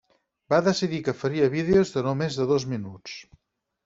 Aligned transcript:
Va 0.51 0.57
decidir 0.67 1.01
que 1.07 1.13
faria 1.17 1.49
vídeos 1.55 1.91
de 1.97 2.03
no 2.07 2.13
més 2.23 2.39
de 2.39 2.47
dos 2.53 2.65
minuts. 2.73 3.19